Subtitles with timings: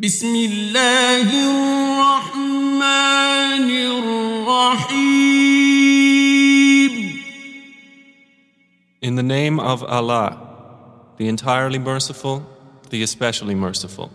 [0.00, 2.78] بسم الله الرحمن
[4.46, 5.28] الرحيم
[9.02, 10.38] In the name of Allah,
[11.16, 12.46] the entirely merciful,
[12.90, 14.10] the especially merciful.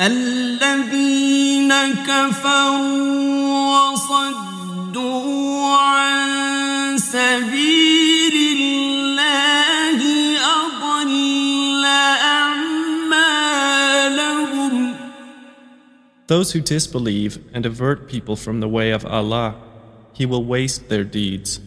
[0.00, 1.72] الذين
[2.04, 7.88] كفروا وصدوا عن سبيل
[16.29, 19.55] Those who disbelieve and avert people from the way of Allah,
[20.13, 21.59] He will waste their deeds.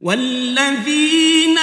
[0.00, 1.58] والذين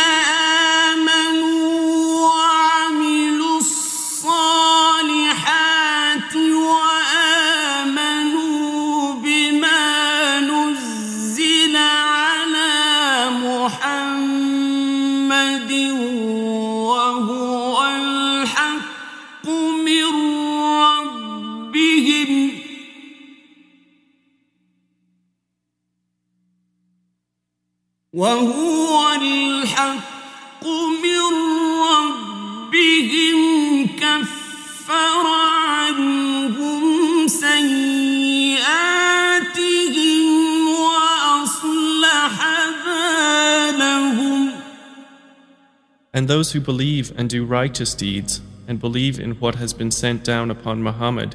[46.23, 50.23] And those who believe and do righteous deeds, and believe in what has been sent
[50.23, 51.35] down upon Muhammad,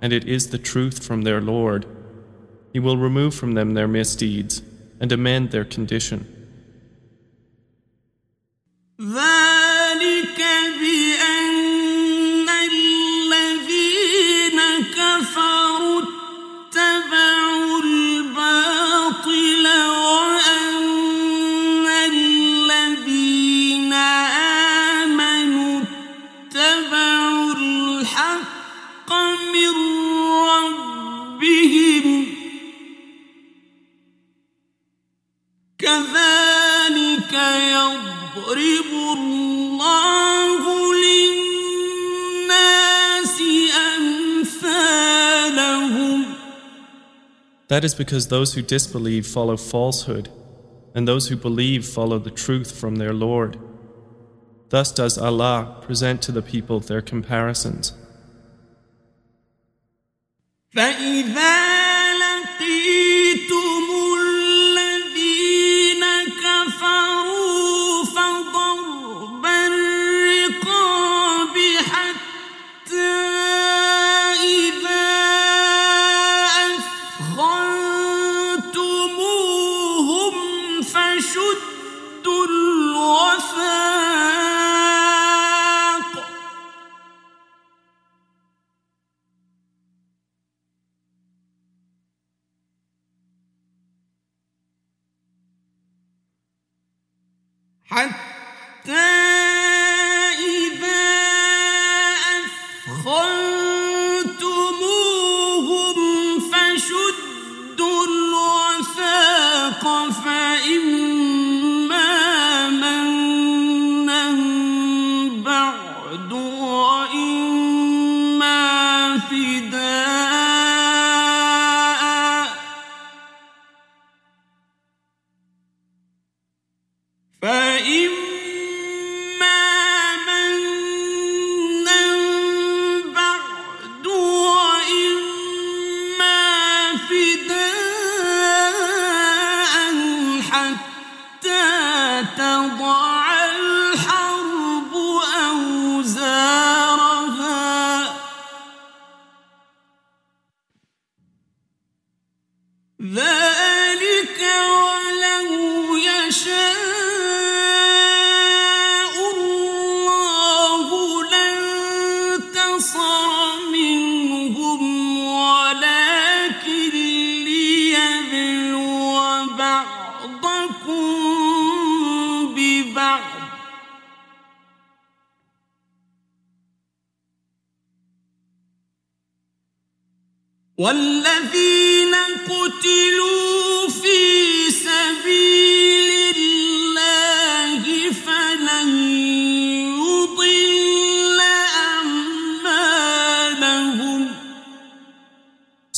[0.00, 1.86] and it is the truth from their Lord,
[2.72, 4.62] He will remove from them their misdeeds
[5.00, 6.37] and amend their condition.
[47.67, 50.29] That is because those who disbelieve follow falsehood,
[50.93, 53.57] and those who believe follow the truth from their Lord.
[54.69, 57.93] Thus does Allah present to the people their comparisons.
[60.75, 61.76] فإذا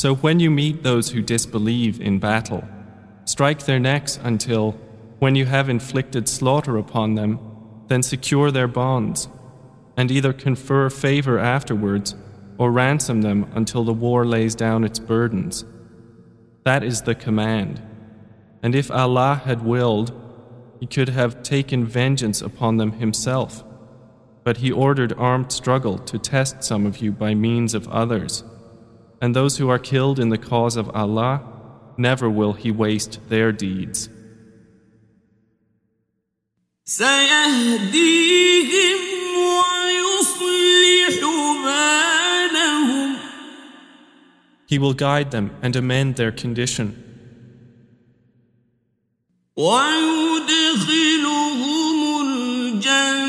[0.00, 2.66] So when you meet those who disbelieve in battle,
[3.26, 4.70] strike their necks until,
[5.18, 7.38] when you have inflicted slaughter upon them,
[7.88, 9.28] then secure their bonds,
[9.98, 12.14] and either confer favor afterwards
[12.56, 15.66] or ransom them until the war lays down its burdens.
[16.64, 17.82] That is the command.
[18.62, 20.18] And if Allah had willed,
[20.80, 23.62] He could have taken vengeance upon them Himself.
[24.44, 28.44] But He ordered armed struggle to test some of you by means of others
[29.21, 31.41] And those who are killed in the cause of Allah,
[31.97, 34.09] never will He waste their deeds.
[36.85, 38.19] سيهديهم
[39.49, 41.19] ويصلح
[41.65, 43.15] بالهم
[44.67, 47.01] He will guide them and amend their condition.
[49.57, 51.11] ويدخلهم
[52.21, 53.28] الجنة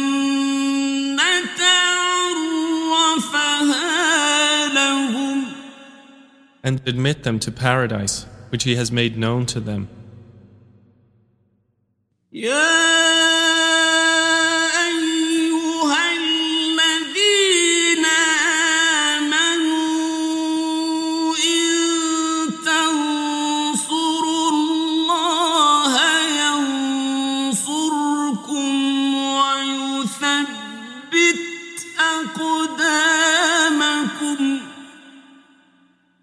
[6.63, 9.89] and admit them to paradise, which He has made known to them.
[12.33, 12.90] يا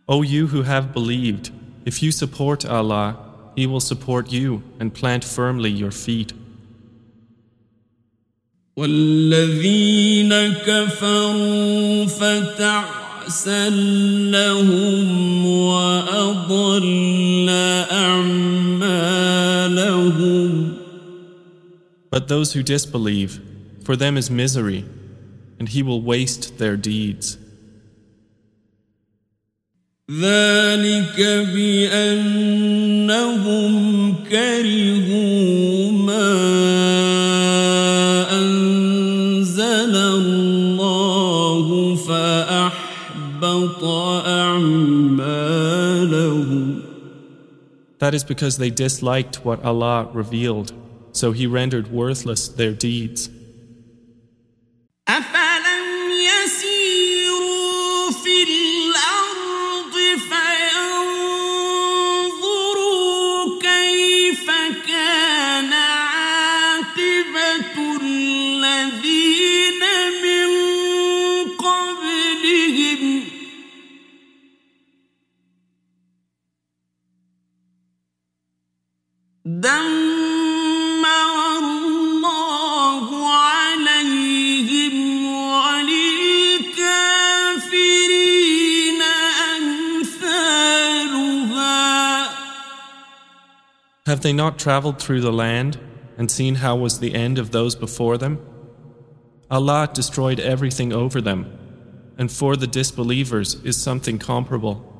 [0.07, 1.51] O you who have believed,
[1.85, 3.17] if you support Allah,
[3.55, 6.33] He will support you and plant firmly your feet.
[8.77, 10.33] والذين
[10.65, 13.69] كفروا فتعسا
[14.31, 17.49] لهم وأضل
[17.91, 19.23] أعمالهم
[22.09, 23.41] But those who disbelieve,
[23.83, 24.85] for them is misery,
[25.59, 27.37] and He will waste their deeds.
[30.11, 31.17] ذلك
[31.53, 32.93] بأنهم
[34.29, 36.33] كرهوا ما
[38.31, 43.83] أنزل الله فأحبط
[44.27, 45.83] أعمالهم
[47.99, 50.73] That is because they disliked what Allah revealed,
[51.13, 53.29] so He rendered worthless their deeds.
[94.08, 95.78] Have they not traveled through the land
[96.16, 98.42] and seen how was the end of those before them?
[99.50, 101.52] Allah destroyed everything over them,
[102.16, 104.97] and for the disbelievers is something comparable.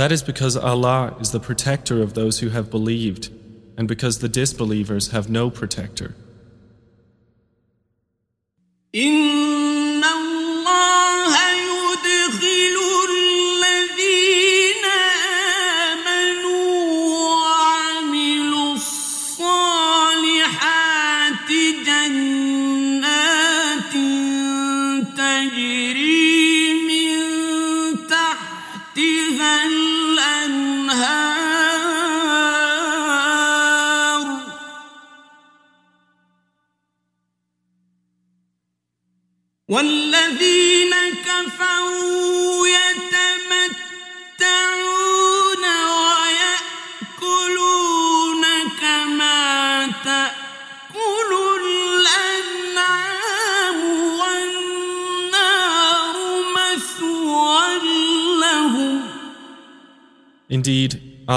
[0.00, 3.30] That is because Allah is the protector of those who have believed,
[3.78, 6.14] and because the disbelievers have no protector.
[8.94, 11.49] إن الله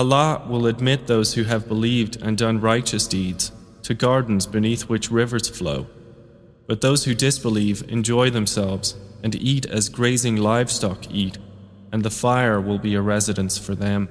[0.05, 3.51] Allah will admit those who have believed and done righteous deeds
[3.85, 5.87] to gardens beneath which rivers flow.
[6.67, 11.39] But those who disbelieve enjoy themselves and eat as grazing livestock eat,
[11.91, 14.11] and the fire will be a residence for them.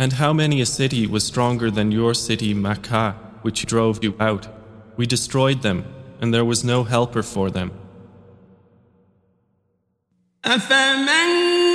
[0.00, 4.46] And how many a city was stronger than your city Makkah, which drove you out?
[4.96, 5.84] We destroyed them,
[6.20, 7.72] and there was no helper for them.
[10.44, 11.71] أفمن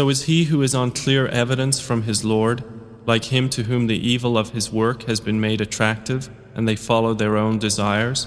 [0.00, 2.64] So is he who is on clear evidence from his Lord,
[3.04, 6.74] like him to whom the evil of his work has been made attractive, and they
[6.74, 8.26] follow their own desires?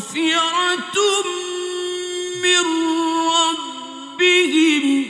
[0.00, 1.24] ومغفرة
[2.42, 2.64] من
[3.28, 5.04] ربهم.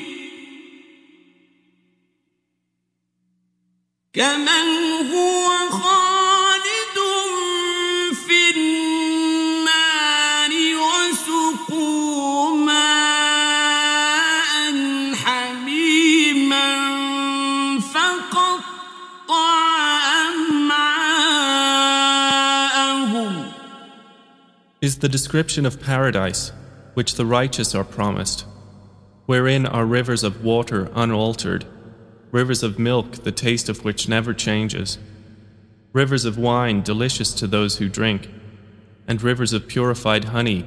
[4.13, 4.67] كمن
[5.13, 5.40] هو
[25.01, 26.53] the description of paradise,
[26.93, 28.45] which the righteous are promised,
[29.25, 31.65] wherein are rivers of water unaltered,
[32.31, 34.99] rivers of milk, the taste of which never changes,
[35.95, 38.29] rivers of wine delicious to those who drink,
[39.09, 40.67] and rivers of purified honey,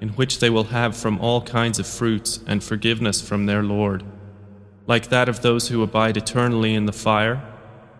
[0.00, 4.02] in which they will have from all kinds of fruits and forgiveness from their Lord,
[4.86, 7.42] like that of those who abide eternally in the fire,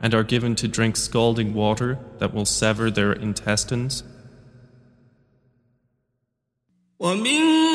[0.01, 4.03] and are given to drink scalding water that will sever their intestines.
[7.05, 7.74] ومن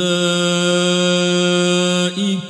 [0.00, 0.04] أولئك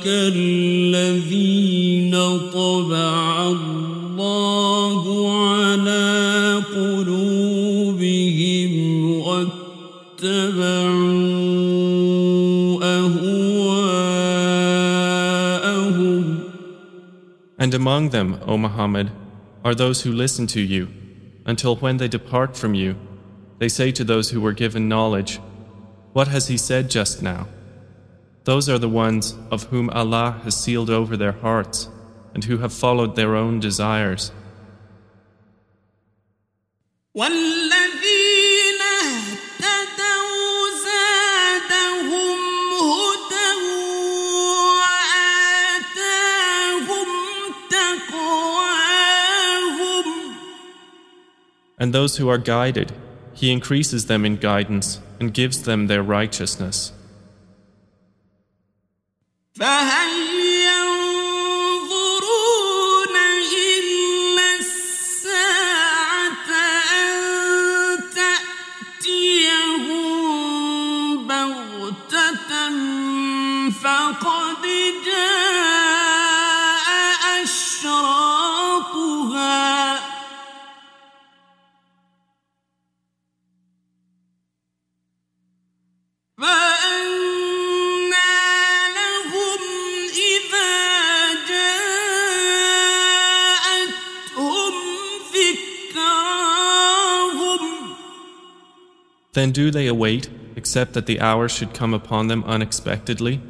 [0.05, 2.15] الذين
[2.53, 5.03] طبع الله
[5.37, 8.71] على قلوبهم
[9.19, 9.57] واتبعوا
[12.83, 14.37] أهواءهم
[17.59, 19.11] And among them, O Muhammad,
[19.65, 20.87] are those who listen to you,
[21.45, 22.95] until when they depart from you,
[23.59, 25.41] they say to those who were given knowledge,
[26.12, 27.48] what has he said just now?
[28.44, 31.88] Those are the ones of whom Allah has sealed over their hearts
[32.34, 34.30] and who have followed their own desires.
[51.78, 52.92] And those who are guided
[53.42, 56.92] he increases them in guidance and gives them their righteousness.
[99.32, 103.40] Then do they await, except that the hour should come upon them unexpectedly?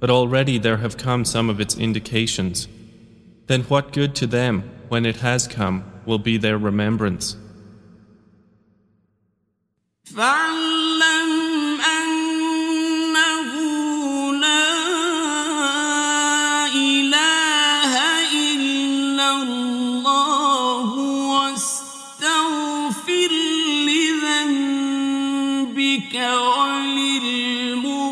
[0.00, 2.68] But already there have come some of its indications.
[3.46, 7.36] Then what good to them, when it has come, will be their remembrance?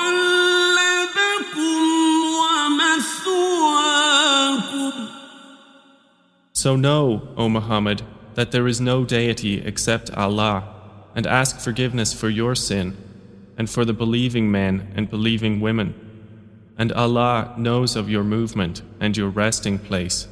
[2.39, 3.63] ومثواكم
[6.53, 8.03] So know, O Muhammad,
[8.35, 10.63] that there is no deity except Allah,
[11.15, 12.95] and ask forgiveness for your sin,
[13.57, 15.93] and for the believing men and believing women.
[16.77, 20.27] And Allah knows of your movement and your resting place.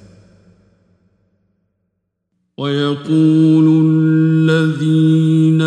[2.57, 5.61] ويقول الذين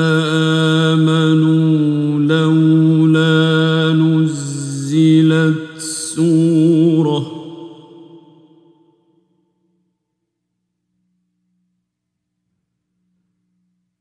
[0.94, 7.34] آمنوا لولا نزلت سورة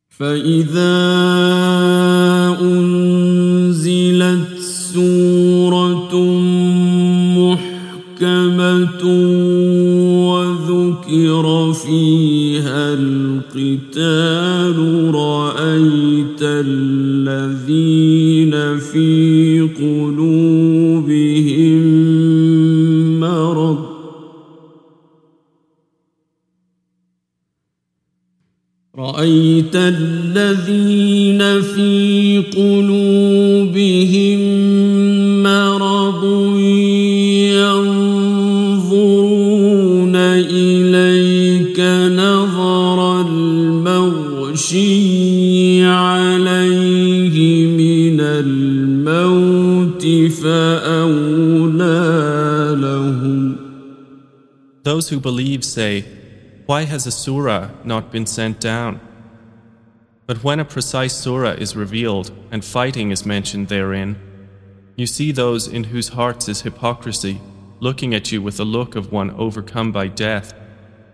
[0.10, 1.97] فإذا
[7.38, 9.03] محكمة
[10.31, 14.79] وذكر فيها القتال
[15.14, 21.83] رأيت الذين في قلوبهم
[23.20, 23.79] مرض.
[28.98, 33.38] رأيت الذين في قلوبهم
[54.98, 56.02] Those who believe say,
[56.65, 59.00] Why has a surah not been sent down?
[60.26, 64.17] But when a precise surah is revealed and fighting is mentioned therein,
[64.96, 67.39] you see those in whose hearts is hypocrisy
[67.84, 70.54] looking at you with a look of one overcome by death,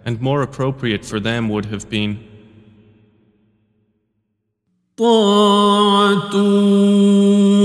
[0.05, 2.25] and more appropriate for them would have been
[4.97, 6.36] طاعة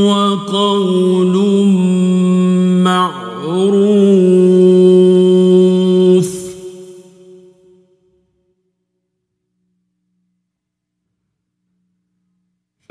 [0.06, 1.34] وقول
[2.84, 4.07] معروف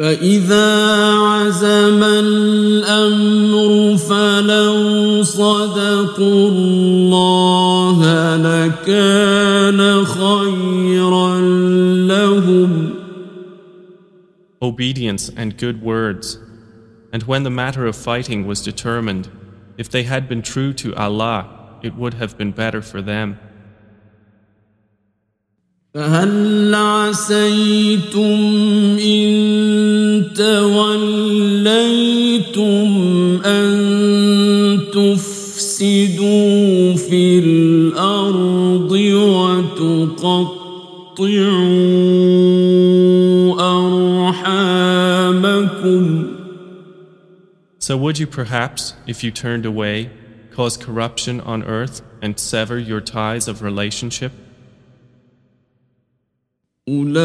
[0.08, 8.00] فإذا عزم الأمر فلو صدقوا الله
[8.38, 11.40] لكان خيرا
[12.08, 12.94] لهم
[14.64, 16.40] obedience and good words.
[17.12, 19.30] And when the matter of fighting was determined,
[19.78, 23.38] if they had been true to Allah, it would have been better for them.
[25.98, 28.40] فهل عسيتم
[28.98, 29.34] إن
[30.36, 31.72] توليتم
[33.46, 33.74] أن
[34.94, 40.64] تفسدوا في الأرض وتقطعوا
[44.30, 46.04] أرحامكم
[47.80, 50.10] So would you perhaps, if you turned away,
[50.56, 54.32] cause corruption on earth and sever your ties of relationship?
[56.89, 57.19] أولئك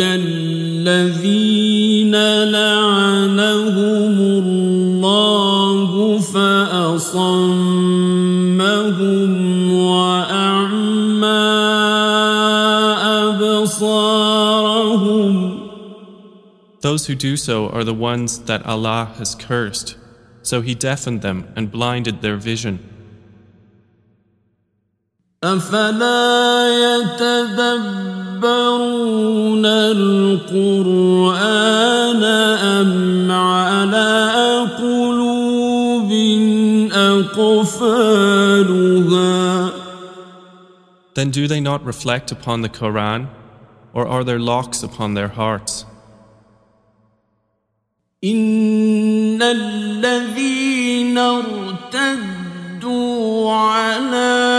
[0.00, 7.32] الذين لعنهم الله فأصمهم
[9.72, 11.26] وأعمى
[13.28, 15.60] أبصارهم
[16.80, 19.98] Those who do so are the ones that Allah has cursed.
[20.42, 22.78] So he deafened them and blinded their vision.
[25.40, 28.46] أفلا يتدبرون
[29.96, 30.94] القرآن
[32.24, 36.12] أم على قلوب
[36.92, 38.20] أقفالها
[41.14, 43.28] Then do they not reflect upon the Quran,
[43.94, 45.86] or are there locks upon their hearts?
[48.24, 52.30] إن الذين ارتدوا
[53.52, 54.49] على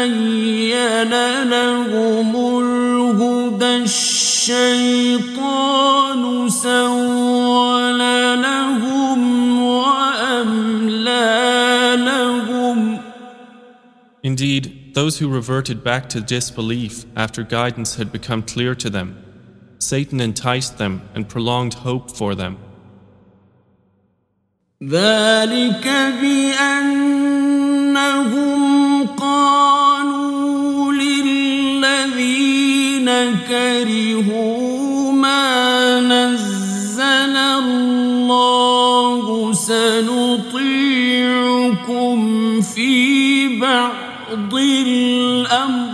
[0.00, 1.12] تبين
[1.50, 5.32] لهم الهدى الشيطان
[6.48, 7.98] سول
[8.42, 9.20] لهم
[9.62, 11.26] وأملى
[11.98, 12.98] لهم
[14.22, 19.08] Indeed, those who reverted back to disbelief after guidance had become clear to them,
[19.78, 22.56] Satan enticed them and prolonged hope for them.
[24.82, 25.86] ذلك
[26.20, 27.49] بأنهم
[33.51, 40.61] كرهوا ما نزل الله سنطيعكم
[42.61, 45.91] في بعض الأمر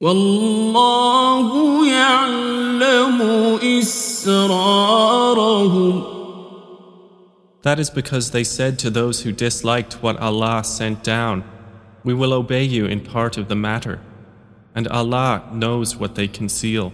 [0.00, 1.48] والله
[1.88, 3.22] يعلم
[3.78, 5.00] إسرارهم
[7.62, 11.44] That is because they said to those who disliked what Allah sent down,
[12.03, 13.99] We will obey you in part of the matter,
[14.75, 16.91] and Allah knows what they conceal.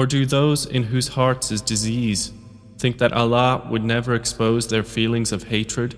[0.04, 2.34] Or do those in whose hearts is disease
[2.78, 5.96] think that Allah would never expose their feelings of hatred?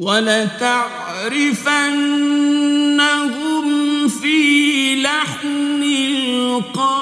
[0.00, 1.60] ولتعرفنهم
[4.08, 7.00] في لحن القول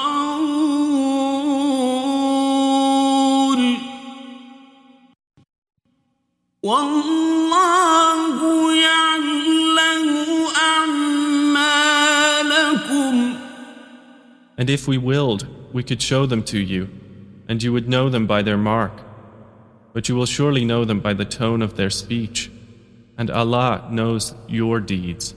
[6.63, 8.37] والله
[8.75, 10.07] يعلم
[10.55, 11.79] أعمالكم
[14.57, 16.89] And if we willed, we could show them to you,
[17.47, 18.91] and you would know them by their mark.
[19.93, 22.51] But you will surely know them by the tone of their speech,
[23.19, 25.35] and Allah knows your deeds.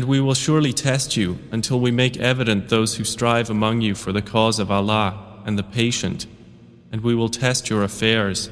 [0.00, 3.94] And we will surely test you until we make evident those who strive among you
[3.94, 6.26] for the cause of Allah and the patient,
[6.90, 8.48] and we will test your affairs.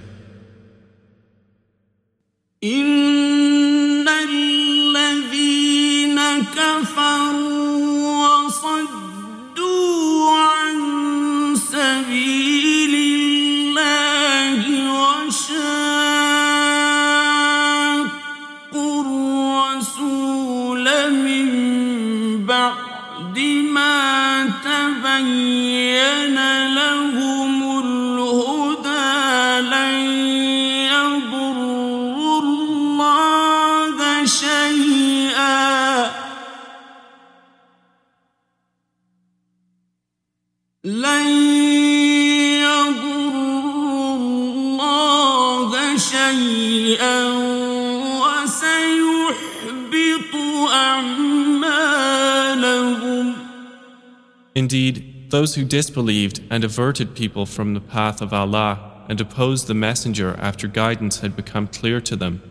[55.38, 60.34] Those who disbelieved and averted people from the path of Allah and opposed the Messenger
[60.40, 62.42] after guidance had become clear to them,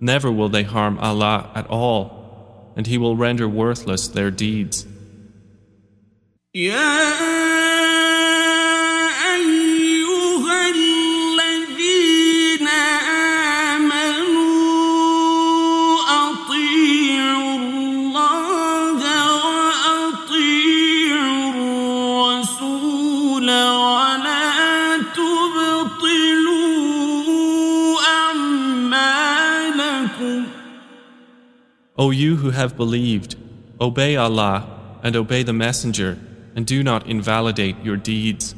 [0.00, 4.84] never will they harm Allah at all, and He will render worthless their deeds.
[6.54, 7.47] يا
[31.98, 33.34] O you who have believed,
[33.80, 36.16] obey Allah and obey the Messenger,
[36.54, 38.54] and do not invalidate your deeds.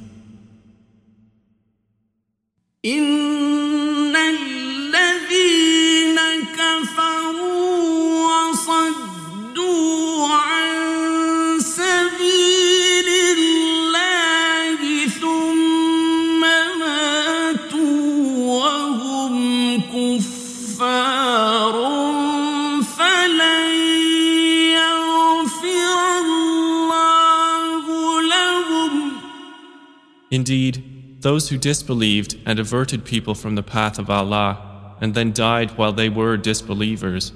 [30.31, 35.71] Indeed, those who disbelieved and averted people from the path of Allah and then died
[35.77, 37.31] while they were disbelievers,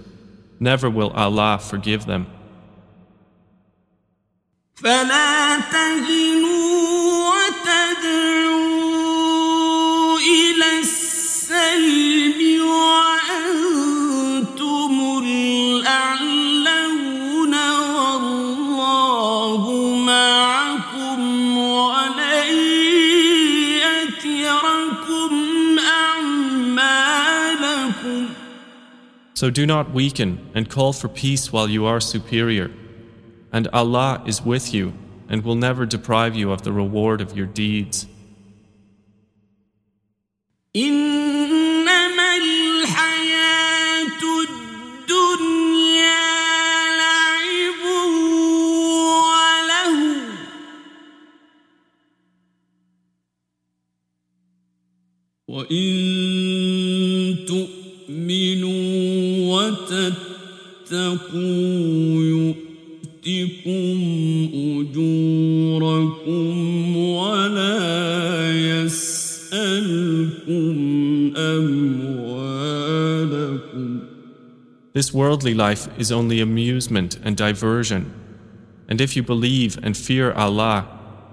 [0.60, 2.28] never will Allah forgive them.
[4.76, 8.53] فلا تهنوا وتدعوا
[29.45, 32.71] So do not weaken and call for peace while you are superior.
[33.53, 34.95] And Allah is with you
[35.29, 38.07] and will never deprive you of the reward of your deeds.
[40.73, 41.24] In
[74.95, 78.15] This worldly life is only amusement and diversion.
[78.89, 80.87] And if you believe and fear Allah,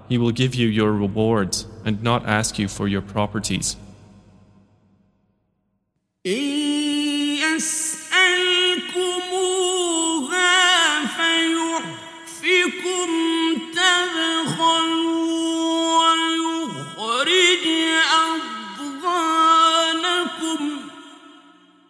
[0.08, 3.76] He will give you your rewards and not ask you for your properties.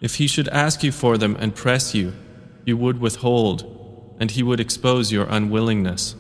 [0.03, 2.12] If He should ask you for them and press you,
[2.67, 6.17] you would withhold, and He would expose your unwillingness.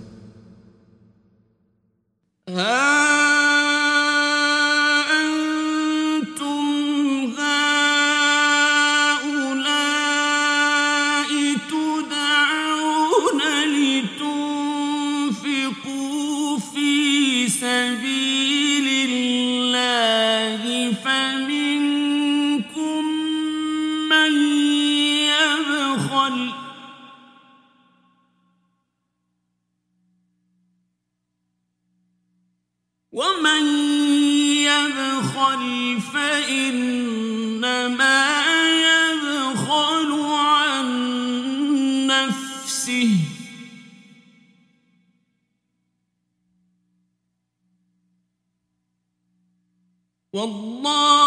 [50.34, 51.21] والله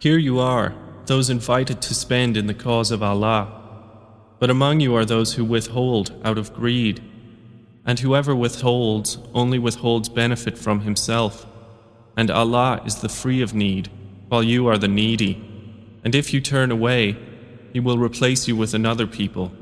[0.00, 3.52] Here you are, those invited to spend in the cause of Allah.
[4.38, 7.02] But among you are those who withhold out of greed.
[7.84, 11.46] And whoever withholds only withholds benefit from himself.
[12.16, 13.90] And Allah is the free of need,
[14.30, 15.34] while you are the needy.
[16.02, 17.18] And if you turn away,
[17.74, 19.52] He will replace you with another people.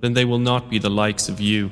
[0.00, 1.70] Then they will not be the likes of you.